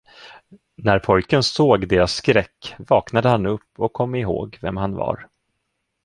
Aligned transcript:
När 0.75 0.99
pojken 0.99 1.43
såg 1.43 1.87
deras 1.87 2.13
skräck, 2.13 2.75
vaknade 2.79 3.29
han 3.29 3.45
upp 3.45 3.79
och 3.79 3.93
kom 3.93 4.15
ihåg 4.15 4.57
vem 4.61 4.77
han 4.77 4.93
var. 4.95 5.29